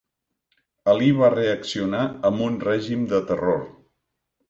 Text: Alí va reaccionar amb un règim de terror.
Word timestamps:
Alí 0.93 1.09
va 1.19 1.29
reaccionar 1.35 2.01
amb 2.33 2.45
un 2.49 2.59
règim 2.67 3.09
de 3.15 3.25
terror. 3.33 3.67